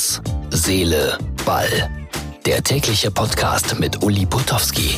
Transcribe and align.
Herz, 0.00 0.22
Seele, 0.48 1.18
Ball. 1.44 1.68
Der 2.46 2.62
tägliche 2.62 3.10
Podcast 3.10 3.78
mit 3.78 4.02
Uli 4.02 4.24
Putowski. 4.24 4.96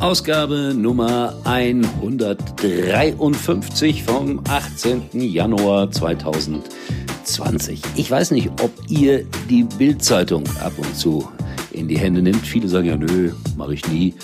Ausgabe 0.00 0.74
Nummer 0.74 1.36
153 1.44 4.02
vom 4.02 4.40
18. 4.48 5.02
Januar 5.12 5.88
2020. 5.88 7.80
Ich 7.94 8.10
weiß 8.10 8.32
nicht, 8.32 8.50
ob 8.60 8.72
ihr 8.88 9.24
die 9.48 9.62
Bildzeitung 9.78 10.42
ab 10.58 10.72
und 10.76 10.96
zu 10.96 11.30
in 11.70 11.86
die 11.86 11.96
Hände 11.96 12.22
nimmt. 12.22 12.44
Viele 12.44 12.66
sagen 12.66 12.88
ja, 12.88 12.96
nö, 12.96 13.30
mache 13.56 13.74
ich 13.74 13.86
nie. 13.86 14.16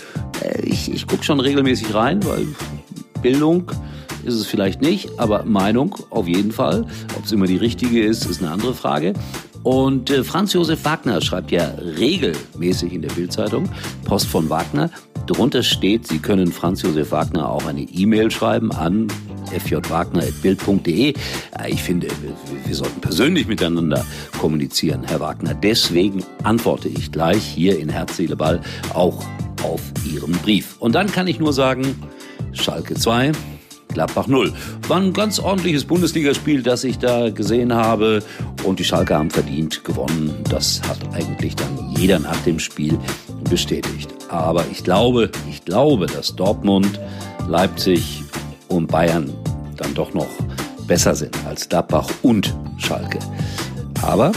Äh, 0.43 0.63
ich, 0.63 0.93
ich 0.93 1.07
gucke 1.07 1.23
schon 1.23 1.39
regelmäßig 1.39 1.95
rein, 1.95 2.27
weil 2.27 2.49
Bildung 3.23 3.71
ist 4.27 4.35
es 4.35 4.47
vielleicht 4.47 4.83
nicht, 4.83 5.19
aber 5.19 5.45
Meinung 5.45 5.95
auf 6.11 6.27
jeden 6.29 6.53
Fall. 6.53 6.87
Ob 7.17 7.25
es 7.25 7.33
immer 7.33 7.47
die 7.47 7.57
richtige 7.57 8.03
ist, 8.03 8.27
ist 8.27 8.43
eine 8.43 8.51
andere 8.51 8.75
Frage. 8.75 9.15
Und 9.63 10.11
äh, 10.11 10.23
Franz 10.23 10.53
Josef 10.53 10.85
Wagner 10.85 11.21
schreibt 11.21 11.51
ja 11.51 11.75
regelmäßig 11.99 12.93
in 12.93 13.03
der 13.03 13.09
Bildzeitung 13.09 13.69
Post 14.05 14.27
von 14.27 14.49
Wagner. 14.49 14.91
Darunter 15.27 15.63
steht, 15.63 16.07
Sie 16.07 16.21
können 16.21 16.53
Franz 16.53 16.83
Josef 16.83 17.11
Wagner 17.11 17.51
auch 17.51 17.67
eine 17.67 17.83
E-Mail 17.83 18.31
schreiben 18.31 18.71
an 18.71 19.09
fjwagner.bild.de. 19.47 21.15
Ich 21.69 21.83
finde, 21.83 22.09
wir 22.65 22.75
sollten 22.75 23.01
persönlich 23.01 23.47
miteinander 23.47 24.05
kommunizieren, 24.39 25.03
Herr 25.05 25.21
Wagner. 25.21 25.55
Deswegen 25.55 26.25
antworte 26.45 26.89
ich 26.89 27.11
gleich 27.11 27.43
hier 27.43 27.79
in 27.79 27.89
Herz, 27.89 28.17
Seele, 28.17 28.37
Ball 28.37 28.61
auch 28.95 29.25
auf 29.63 29.81
Ihren 30.05 30.33
Brief. 30.33 30.77
Und 30.79 30.95
dann 30.95 31.11
kann 31.11 31.27
ich 31.27 31.39
nur 31.41 31.53
sagen, 31.53 32.01
Schalke 32.53 32.95
2, 32.95 33.33
Gladbach 33.97 34.27
0. 34.27 34.53
War 34.89 34.99
ein 34.99 35.15
ganz 35.15 35.39
ordentliches 35.39 35.87
Bundesligaspiel, 35.87 36.63
das 36.63 36.85
ich 36.85 36.99
da 36.99 37.31
gesehen 37.31 37.75
habe. 37.75 38.23
Und 38.63 38.79
die 38.79 38.85
Schalke 38.85 39.15
haben 39.15 39.31
verdient 39.31 39.85
gewonnen. 39.85 40.35
Das 40.51 40.83
hat 40.87 40.99
eigentlich 41.15 41.57
dann 41.57 41.95
jeder 41.97 42.19
nach 42.19 42.37
dem 42.43 42.59
Spiel 42.59 42.99
bestätigt. 43.49 44.11
Aber 44.29 44.67
ich 44.71 44.85
glaube, 44.85 45.31
ich 45.51 45.65
glaube, 45.65 46.05
dass 46.05 46.37
Dortmund, 46.37 47.01
Leipzig 47.49 48.23
und 48.69 48.89
Bayern 48.89 49.33
dann 49.79 49.95
doch 49.95 50.13
noch 50.13 50.29
besser 50.87 51.15
sind 51.15 51.35
als 51.47 51.67
Gladbach 51.67 52.11
und 52.21 52.55
Schalke. 52.77 53.19
Aber 54.03 54.31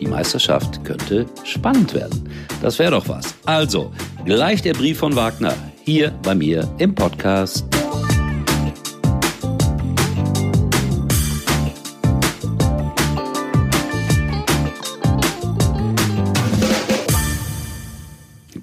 die 0.00 0.06
Meisterschaft 0.06 0.86
könnte 0.86 1.26
spannend 1.44 1.92
werden. 1.92 2.30
Das 2.62 2.78
wäre 2.78 2.92
doch 2.92 3.06
was. 3.10 3.34
Also, 3.44 3.92
gleich 4.24 4.62
der 4.62 4.72
Brief 4.72 4.96
von 4.96 5.14
Wagner 5.14 5.52
hier 5.84 6.12
bei 6.22 6.34
mir 6.34 6.66
im 6.78 6.94
Podcast. 6.94 7.81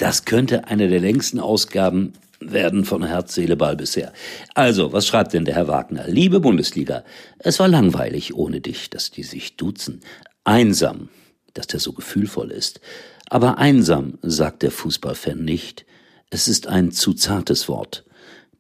Das 0.10 0.26
könnte 0.26 0.66
eine 0.66 0.90
der 0.90 1.02
längsten 1.02 1.40
Ausgaben 1.40 2.14
werden 2.40 2.84
von 2.84 3.06
Herz, 3.06 3.36
Seele, 3.36 3.56
Ball 3.56 3.76
bisher. 3.76 4.12
Also, 4.56 4.92
was 4.92 5.06
schreibt 5.06 5.34
denn 5.34 5.46
der 5.46 5.54
Herr 5.54 5.68
Wagner? 5.68 6.08
Liebe 6.08 6.40
Bundesliga, 6.40 7.04
es 7.38 7.60
war 7.60 7.68
langweilig 7.68 8.34
ohne 8.34 8.60
dich, 8.60 8.90
dass 8.90 9.12
die 9.12 9.22
sich 9.22 9.56
duzen. 9.56 10.00
Einsam, 10.44 11.10
dass 11.54 11.68
der 11.68 11.80
so 11.80 11.94
gefühlvoll 11.94 12.50
ist. 12.50 12.82
Aber 13.30 13.60
einsam, 13.60 14.18
sagt 14.24 14.64
der 14.64 14.72
Fußballfan 14.72 15.46
nicht. 15.46 15.86
Es 16.32 16.48
ist 16.48 16.66
ein 16.66 16.90
zu 16.90 17.14
zartes 17.14 17.70
Wort. 17.70 18.04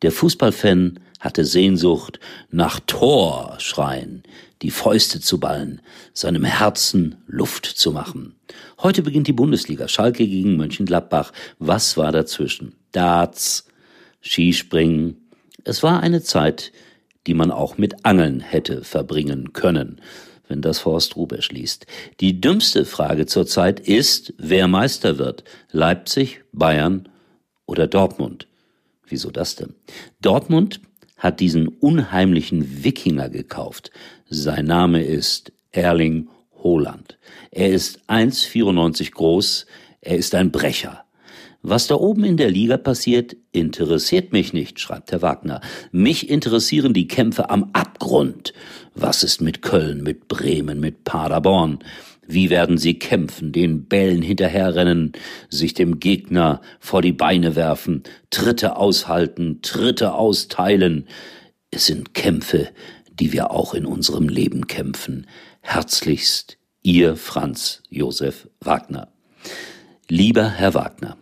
Der 0.02 0.12
Fußballfan 0.12 1.00
hatte 1.20 1.44
Sehnsucht 1.44 2.20
nach 2.50 2.80
Tor 2.88 3.56
schreien, 3.60 4.24
die 4.62 4.72
Fäuste 4.72 5.20
zu 5.20 5.40
ballen, 5.40 5.82
seinem 6.14 6.46
Herzen 6.46 7.18
Luft 7.28 7.66
zu 7.66 7.92
machen. 7.92 8.36
Heute 8.82 9.02
beginnt 9.02 9.28
die 9.28 9.34
Bundesliga. 9.34 9.88
Schalke 9.88 10.26
gegen 10.26 10.56
Mönchengladbach. 10.56 11.34
Was 11.60 11.98
war 11.98 12.12
dazwischen? 12.12 12.76
Darts, 12.92 13.68
Skispringen. 14.22 15.30
Es 15.66 15.84
war 15.84 16.02
eine 16.02 16.22
Zeit, 16.22 16.72
die 17.28 17.34
man 17.34 17.52
auch 17.52 17.78
mit 17.78 18.06
Angeln 18.06 18.40
hätte 18.40 18.84
verbringen 18.84 19.54
können, 19.54 20.02
wenn 20.48 20.62
das 20.62 20.80
Forst 20.80 21.16
Rubesch 21.16 21.52
liest. 21.52 21.86
Die 22.22 22.40
dümmste 22.40 22.86
Frage 22.86 23.26
zurzeit 23.26 23.80
ist, 23.82 24.34
wer 24.38 24.68
Meister 24.68 25.18
wird. 25.18 25.44
Leipzig, 25.72 26.42
Bayern 26.54 27.10
oder 27.66 27.88
Dortmund. 27.88 28.49
Wieso 29.10 29.32
das 29.32 29.56
denn? 29.56 29.76
Dortmund 30.22 30.82
hat 31.18 31.40
diesen 31.40 31.68
unheimlichen 31.68 32.84
Wikinger 32.84 33.30
gekauft. 33.30 33.92
Sein 34.30 34.66
Name 34.66 35.04
ist 35.04 35.52
Erling 35.72 36.30
Haaland. 36.64 37.18
Er 37.52 37.70
ist 37.70 38.00
1,94 38.08 39.12
groß, 39.12 39.66
er 40.02 40.18
ist 40.18 40.36
ein 40.36 40.52
Brecher. 40.52 41.04
Was 41.62 41.88
da 41.88 41.96
oben 41.96 42.24
in 42.24 42.38
der 42.38 42.50
Liga 42.50 42.78
passiert, 42.78 43.36
interessiert 43.52 44.32
mich 44.32 44.54
nicht, 44.54 44.80
schreibt 44.80 45.12
Herr 45.12 45.22
Wagner. 45.22 45.60
Mich 45.92 46.30
interessieren 46.30 46.94
die 46.94 47.08
Kämpfe 47.08 47.50
am 47.50 47.72
Abgrund. 47.74 48.54
Was 48.96 49.24
ist 49.24 49.42
mit 49.42 49.62
Köln, 49.62 50.02
mit 50.02 50.30
Bremen, 50.30 50.80
mit 50.80 51.04
Paderborn? 51.04 51.80
Wie 52.32 52.52
werden 52.52 52.78
sie 52.78 53.00
kämpfen, 53.00 53.52
den 53.52 53.86
Bällen 53.86 54.22
hinterherrennen, 54.22 55.14
sich 55.50 55.74
dem 55.74 56.00
Gegner 56.00 56.62
vor 56.80 57.02
die 57.02 57.12
Beine 57.12 57.56
werfen, 57.56 58.04
Tritte 58.30 58.78
aushalten, 58.78 59.64
Tritte 59.64 60.14
austeilen? 60.14 61.08
Es 61.72 61.88
sind 61.88 62.14
Kämpfe, 62.14 62.70
die 63.12 63.34
wir 63.34 63.50
auch 63.50 63.74
in 63.74 63.88
unserem 63.88 64.30
Leben 64.30 64.68
kämpfen. 64.68 65.26
Herzlichst, 65.62 66.60
Ihr 66.84 67.16
Franz 67.16 67.82
Josef 67.90 68.48
Wagner. 68.60 69.08
Lieber 70.08 70.48
Herr 70.52 70.76
Wagner, 70.76 71.18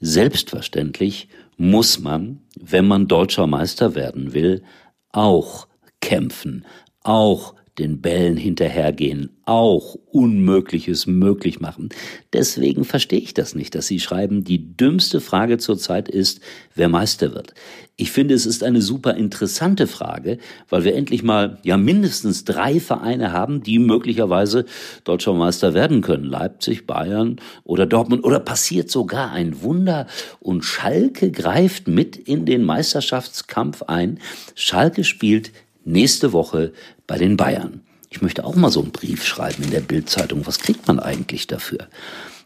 selbstverständlich 0.00 1.28
muss 1.56 2.00
man, 2.00 2.42
wenn 2.60 2.86
man 2.86 3.08
deutscher 3.08 3.46
Meister 3.46 3.94
werden 3.94 4.34
will, 4.34 4.62
auch 5.10 5.68
kämpfen, 6.02 6.66
auch 7.02 7.54
den 7.78 8.00
Bällen 8.00 8.36
hinterhergehen, 8.36 9.30
auch 9.46 9.96
Unmögliches 10.10 11.06
möglich 11.06 11.60
machen. 11.60 11.88
Deswegen 12.32 12.84
verstehe 12.84 13.18
ich 13.18 13.34
das 13.34 13.54
nicht, 13.54 13.74
dass 13.74 13.88
Sie 13.88 13.98
schreiben, 13.98 14.44
die 14.44 14.76
dümmste 14.76 15.20
Frage 15.20 15.58
zurzeit 15.58 16.08
ist, 16.08 16.40
wer 16.74 16.88
Meister 16.88 17.34
wird. 17.34 17.52
Ich 17.96 18.10
finde, 18.10 18.34
es 18.34 18.46
ist 18.46 18.64
eine 18.64 18.80
super 18.80 19.14
interessante 19.14 19.86
Frage, 19.86 20.38
weil 20.68 20.84
wir 20.84 20.94
endlich 20.94 21.22
mal 21.22 21.58
ja 21.62 21.76
mindestens 21.76 22.44
drei 22.44 22.80
Vereine 22.80 23.32
haben, 23.32 23.62
die 23.62 23.78
möglicherweise 23.78 24.66
deutscher 25.04 25.32
Meister 25.32 25.74
werden 25.74 26.00
können. 26.00 26.24
Leipzig, 26.24 26.86
Bayern 26.86 27.40
oder 27.62 27.86
Dortmund 27.86 28.24
oder 28.24 28.40
passiert 28.40 28.90
sogar 28.90 29.30
ein 29.32 29.62
Wunder 29.62 30.06
und 30.40 30.64
Schalke 30.64 31.30
greift 31.30 31.86
mit 31.86 32.16
in 32.16 32.46
den 32.46 32.64
Meisterschaftskampf 32.64 33.82
ein. 33.82 34.18
Schalke 34.56 35.04
spielt 35.04 35.52
nächste 35.84 36.32
Woche 36.32 36.72
bei 37.06 37.18
den 37.18 37.36
Bayern. 37.36 37.80
Ich 38.10 38.22
möchte 38.22 38.44
auch 38.44 38.54
mal 38.54 38.70
so 38.70 38.80
einen 38.80 38.92
Brief 38.92 39.24
schreiben 39.24 39.64
in 39.64 39.70
der 39.70 39.80
Bildzeitung. 39.80 40.46
Was 40.46 40.60
kriegt 40.60 40.86
man 40.86 41.00
eigentlich 41.00 41.46
dafür? 41.46 41.88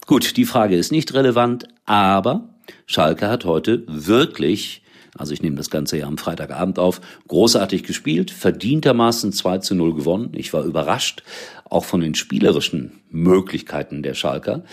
Gut, 0.06 0.36
die 0.38 0.46
Frage 0.46 0.76
ist 0.76 0.90
nicht 0.90 1.12
relevant, 1.12 1.68
aber 1.84 2.48
Schalke 2.86 3.28
hat 3.28 3.44
heute 3.44 3.82
wirklich, 3.86 4.82
also 5.14 5.34
ich 5.34 5.42
nehme 5.42 5.56
das 5.56 5.68
Ganze 5.68 5.98
ja 5.98 6.06
am 6.06 6.16
Freitagabend 6.16 6.78
auf, 6.78 7.02
großartig 7.28 7.82
gespielt, 7.82 8.30
verdientermaßen 8.30 9.32
2 9.32 9.58
zu 9.58 9.74
0 9.74 9.94
gewonnen. 9.94 10.30
Ich 10.34 10.54
war 10.54 10.64
überrascht, 10.64 11.22
auch 11.64 11.84
von 11.84 12.00
den 12.00 12.14
spielerischen 12.14 13.00
Möglichkeiten 13.10 14.02
der 14.02 14.14
Schalker. 14.14 14.64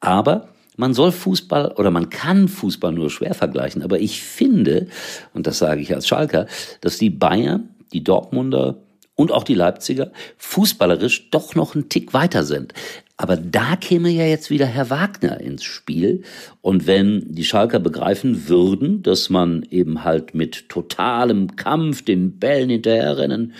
Aber 0.00 0.48
man 0.76 0.94
soll 0.94 1.12
Fußball 1.12 1.72
oder 1.72 1.90
man 1.90 2.10
kann 2.10 2.48
Fußball 2.48 2.92
nur 2.92 3.10
schwer 3.10 3.34
vergleichen. 3.34 3.82
Aber 3.82 4.00
ich 4.00 4.22
finde, 4.22 4.88
und 5.32 5.46
das 5.46 5.58
sage 5.58 5.80
ich 5.80 5.94
als 5.94 6.06
Schalker, 6.06 6.46
dass 6.80 6.98
die 6.98 7.10
Bayern 7.10 7.70
die 7.92 8.04
Dortmunder 8.04 8.82
und 9.14 9.30
auch 9.30 9.44
die 9.44 9.54
Leipziger 9.54 10.10
fußballerisch 10.38 11.30
doch 11.30 11.54
noch 11.54 11.74
einen 11.74 11.88
Tick 11.88 12.14
weiter 12.14 12.44
sind. 12.44 12.72
Aber 13.16 13.36
da 13.36 13.76
käme 13.76 14.10
ja 14.10 14.24
jetzt 14.24 14.50
wieder 14.50 14.66
Herr 14.66 14.90
Wagner 14.90 15.40
ins 15.40 15.62
Spiel. 15.62 16.22
Und 16.60 16.86
wenn 16.86 17.32
die 17.32 17.44
Schalker 17.44 17.78
begreifen 17.78 18.48
würden, 18.48 19.02
dass 19.02 19.30
man 19.30 19.64
eben 19.70 20.02
halt 20.02 20.34
mit 20.34 20.68
totalem 20.68 21.54
Kampf 21.54 22.04
den 22.04 22.38
Bällen 22.38 22.70
hinterherrennen, 22.70 23.52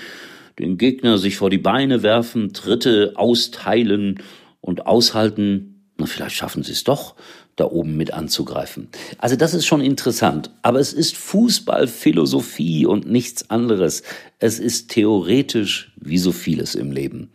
den 0.58 0.78
Gegner 0.78 1.18
sich 1.18 1.36
vor 1.36 1.50
die 1.50 1.58
Beine 1.58 2.02
werfen, 2.02 2.52
Tritte 2.52 3.12
austeilen 3.14 4.18
und 4.60 4.86
aushalten, 4.86 5.90
na, 5.96 6.06
vielleicht 6.06 6.34
schaffen 6.34 6.62
sie 6.62 6.72
es 6.72 6.84
doch, 6.84 7.14
da 7.56 7.66
oben 7.66 7.96
mit 7.96 8.12
anzugreifen. 8.12 8.88
Also 9.18 9.36
das 9.36 9.54
ist 9.54 9.66
schon 9.66 9.80
interessant. 9.80 10.50
Aber 10.62 10.80
es 10.80 10.92
ist 10.92 11.16
Fußballphilosophie 11.16 12.86
und 12.86 13.10
nichts 13.10 13.50
anderes. 13.50 14.02
Es 14.38 14.58
ist 14.58 14.90
theoretisch 14.90 15.92
wie 15.96 16.18
so 16.18 16.32
vieles 16.32 16.74
im 16.74 16.92
Leben. 16.92 17.30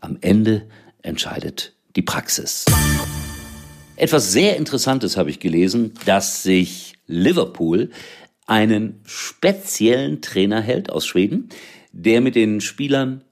Am 0.00 0.18
Ende 0.20 0.66
entscheidet 1.02 1.72
die 1.96 2.02
Praxis. 2.02 2.64
Etwas 3.96 4.32
sehr 4.32 4.56
Interessantes 4.56 5.16
habe 5.16 5.30
ich 5.30 5.40
gelesen, 5.40 5.92
dass 6.04 6.42
sich 6.42 6.94
Liverpool 7.06 7.90
einen 8.46 9.00
speziellen 9.04 10.20
Trainer 10.20 10.60
hält 10.60 10.90
aus 10.90 11.06
Schweden, 11.06 11.48
der 11.92 12.20
mit 12.20 12.34
den 12.34 12.60
Spielern 12.60 13.22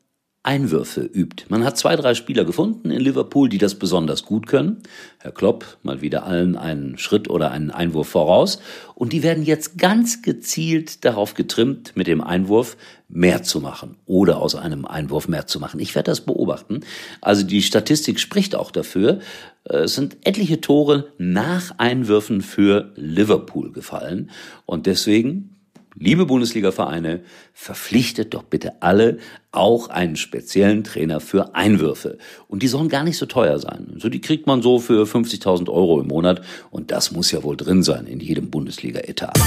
Einwürfe 0.44 1.02
übt. 1.02 1.44
Man 1.50 1.62
hat 1.62 1.78
zwei, 1.78 1.94
drei 1.94 2.14
Spieler 2.14 2.44
gefunden 2.44 2.90
in 2.90 3.00
Liverpool, 3.00 3.48
die 3.48 3.58
das 3.58 3.76
besonders 3.76 4.24
gut 4.24 4.48
können. 4.48 4.82
Herr 5.18 5.30
Klopp 5.30 5.78
mal 5.84 6.00
wieder 6.00 6.24
allen 6.24 6.56
einen 6.56 6.98
Schritt 6.98 7.30
oder 7.30 7.52
einen 7.52 7.70
Einwurf 7.70 8.08
voraus. 8.08 8.58
Und 8.96 9.12
die 9.12 9.22
werden 9.22 9.44
jetzt 9.44 9.78
ganz 9.78 10.20
gezielt 10.20 11.04
darauf 11.04 11.34
getrimmt, 11.34 11.94
mit 11.94 12.08
dem 12.08 12.20
Einwurf 12.20 12.76
mehr 13.08 13.44
zu 13.44 13.60
machen 13.60 13.96
oder 14.04 14.38
aus 14.38 14.56
einem 14.56 14.84
Einwurf 14.84 15.28
mehr 15.28 15.46
zu 15.46 15.60
machen. 15.60 15.78
Ich 15.78 15.94
werde 15.94 16.10
das 16.10 16.22
beobachten. 16.22 16.80
Also 17.20 17.44
die 17.44 17.62
Statistik 17.62 18.18
spricht 18.18 18.56
auch 18.56 18.72
dafür. 18.72 19.20
Es 19.62 19.94
sind 19.94 20.16
etliche 20.24 20.60
Tore 20.60 21.12
nach 21.18 21.78
Einwürfen 21.78 22.40
für 22.40 22.90
Liverpool 22.96 23.70
gefallen. 23.70 24.30
Und 24.66 24.86
deswegen 24.86 25.51
Liebe 25.94 26.26
Bundesliga-Vereine, 26.26 27.20
verpflichtet 27.52 28.34
doch 28.34 28.42
bitte 28.42 28.80
alle 28.80 29.18
auch 29.50 29.88
einen 29.88 30.16
speziellen 30.16 30.84
Trainer 30.84 31.20
für 31.20 31.54
Einwürfe. 31.54 32.18
Und 32.48 32.62
die 32.62 32.68
sollen 32.68 32.88
gar 32.88 33.04
nicht 33.04 33.18
so 33.18 33.26
teuer 33.26 33.58
sein. 33.58 33.94
So, 33.98 34.08
die 34.08 34.20
kriegt 34.20 34.46
man 34.46 34.62
so 34.62 34.78
für 34.78 35.04
50.000 35.04 35.68
Euro 35.68 36.00
im 36.00 36.08
Monat. 36.08 36.40
Und 36.70 36.90
das 36.90 37.12
muss 37.12 37.30
ja 37.30 37.42
wohl 37.42 37.56
drin 37.56 37.82
sein 37.82 38.06
in 38.06 38.20
jedem 38.20 38.50
Bundesliga-Etat. 38.50 39.38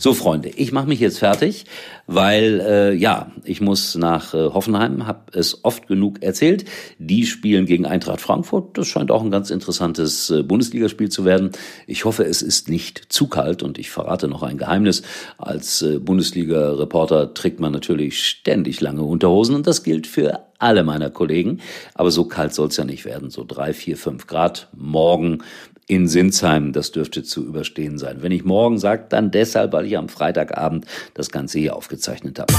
So, 0.00 0.14
Freunde, 0.14 0.48
ich 0.50 0.70
mache 0.70 0.86
mich 0.86 1.00
jetzt 1.00 1.18
fertig, 1.18 1.64
weil 2.06 2.60
äh, 2.64 2.94
ja, 2.94 3.32
ich 3.42 3.60
muss 3.60 3.96
nach 3.96 4.32
äh, 4.32 4.36
Hoffenheim, 4.36 5.08
habe 5.08 5.32
es 5.32 5.64
oft 5.64 5.88
genug 5.88 6.22
erzählt. 6.22 6.66
Die 7.00 7.26
spielen 7.26 7.66
gegen 7.66 7.84
Eintracht 7.84 8.20
Frankfurt. 8.20 8.78
Das 8.78 8.86
scheint 8.86 9.10
auch 9.10 9.24
ein 9.24 9.32
ganz 9.32 9.50
interessantes 9.50 10.30
äh, 10.30 10.44
Bundesligaspiel 10.44 11.08
zu 11.08 11.24
werden. 11.24 11.50
Ich 11.88 12.04
hoffe, 12.04 12.24
es 12.24 12.42
ist 12.42 12.68
nicht 12.68 13.06
zu 13.12 13.26
kalt 13.26 13.64
und 13.64 13.76
ich 13.76 13.90
verrate 13.90 14.28
noch 14.28 14.44
ein 14.44 14.56
Geheimnis. 14.56 15.02
Als 15.36 15.82
äh, 15.82 15.98
Bundesliga-Reporter 15.98 17.34
trägt 17.34 17.58
man 17.58 17.72
natürlich 17.72 18.24
ständig 18.24 18.80
lange 18.80 19.02
Unterhosen 19.02 19.56
und 19.56 19.66
das 19.66 19.82
gilt 19.82 20.06
für 20.06 20.44
alle 20.60 20.84
meiner 20.84 21.10
Kollegen. 21.10 21.58
Aber 21.94 22.12
so 22.12 22.24
kalt 22.24 22.54
soll 22.54 22.68
es 22.68 22.76
ja 22.76 22.84
nicht 22.84 23.04
werden. 23.04 23.30
So 23.30 23.44
drei, 23.44 23.72
vier, 23.72 23.96
fünf 23.96 24.28
Grad. 24.28 24.68
Morgen 24.76 25.42
in 25.88 26.06
Sinsheim. 26.06 26.72
Das 26.72 26.92
dürfte 26.92 27.24
zu 27.24 27.44
überstehen 27.44 27.98
sein. 27.98 28.18
Wenn 28.20 28.30
ich 28.30 28.44
morgen 28.44 28.78
sage, 28.78 29.06
dann 29.08 29.30
deshalb, 29.30 29.72
weil 29.72 29.86
ich 29.86 29.96
am 29.96 30.08
Freitagabend 30.08 30.86
das 31.14 31.30
Ganze 31.30 31.58
hier 31.58 31.74
aufgezeichnet 31.74 32.38
habe. 32.38 32.52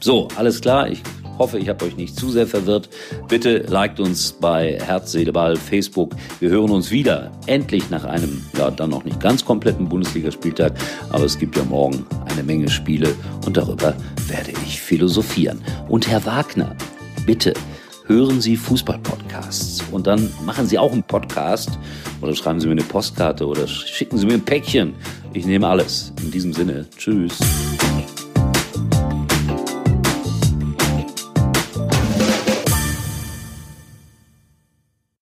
So, 0.00 0.28
alles 0.36 0.60
klar. 0.60 0.88
Ich 0.88 1.02
hoffe, 1.38 1.58
ich 1.58 1.68
habe 1.68 1.84
euch 1.84 1.96
nicht 1.96 2.16
zu 2.16 2.30
sehr 2.30 2.46
verwirrt. 2.46 2.88
Bitte 3.28 3.58
liked 3.58 4.00
uns 4.00 4.32
bei 4.32 4.78
Herz, 4.80 5.12
Seele, 5.12 5.32
Ball, 5.32 5.56
Facebook. 5.56 6.14
Wir 6.40 6.48
hören 6.50 6.70
uns 6.70 6.90
wieder. 6.90 7.30
Endlich 7.46 7.90
nach 7.90 8.04
einem, 8.04 8.42
ja, 8.56 8.70
dann 8.70 8.90
noch 8.90 9.04
nicht 9.04 9.20
ganz 9.20 9.44
kompletten 9.44 9.88
Bundesligaspieltag. 9.88 10.72
Aber 11.10 11.24
es 11.24 11.38
gibt 11.38 11.56
ja 11.56 11.64
morgen 11.64 12.06
eine 12.26 12.42
Menge 12.42 12.70
Spiele 12.70 13.14
und 13.44 13.56
darüber 13.56 13.94
werde 14.28 14.52
ich 14.64 14.80
philosophieren. 14.80 15.60
Und 15.88 16.08
Herr 16.08 16.24
Wagner, 16.24 16.74
bitte 17.26 17.52
hören 18.08 18.40
Sie 18.40 18.56
Fußball-Podcasts 18.56 19.84
und 19.92 20.06
dann 20.06 20.30
machen 20.44 20.66
Sie 20.66 20.78
auch 20.78 20.92
einen 20.92 21.02
Podcast 21.02 21.78
oder 22.20 22.34
schreiben 22.34 22.58
Sie 22.58 22.66
mir 22.66 22.72
eine 22.72 22.82
Postkarte 22.82 23.46
oder 23.46 23.68
schicken 23.68 24.18
Sie 24.18 24.26
mir 24.26 24.34
ein 24.34 24.44
Päckchen. 24.44 24.94
Ich 25.34 25.46
nehme 25.46 25.68
alles. 25.68 26.12
In 26.22 26.30
diesem 26.30 26.52
Sinne, 26.52 26.86
tschüss. 26.96 27.38